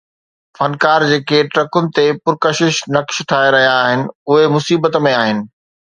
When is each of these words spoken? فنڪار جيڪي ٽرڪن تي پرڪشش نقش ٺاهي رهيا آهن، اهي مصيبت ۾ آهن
فنڪار 0.59 1.03
جيڪي 1.11 1.41
ٽرڪن 1.57 1.89
تي 1.99 2.05
پرڪشش 2.29 2.73
نقش 2.97 3.19
ٺاهي 3.33 3.53
رهيا 3.57 3.77
آهن، 3.83 4.03
اهي 4.37 4.45
مصيبت 4.57 5.03
۾ 5.11 5.17
آهن 5.21 5.45